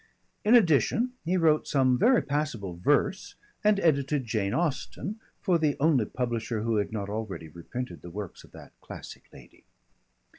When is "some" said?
1.67-1.95